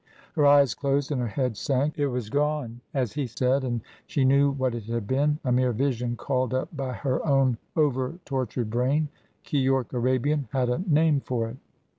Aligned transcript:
Her 0.33 0.47
eyes 0.47 0.73
closed 0.73 1.11
and 1.11 1.21
her 1.21 1.27
head 1.27 1.55
sank. 1.55 1.99
It 1.99 2.07
was 2.07 2.31
gone, 2.31 2.81
as 2.91 3.13
he 3.13 3.27
said, 3.27 3.63
and 3.63 3.81
she 4.07 4.25
knew 4.25 4.49
what 4.49 4.73
it 4.73 4.85
had 4.85 5.05
been 5.05 5.37
a 5.45 5.51
mere 5.51 5.73
vision 5.73 6.15
called 6.15 6.55
up 6.55 6.75
by 6.75 6.93
her 6.93 7.23
own 7.23 7.59
over 7.75 8.15
tortured 8.25 8.71
brain. 8.71 9.09
Keyork 9.45 9.93
Arabian 9.93 10.47
had 10.53 10.69
a 10.69 10.83
name 10.89 11.19
for 11.19 11.49
it. 11.49 11.57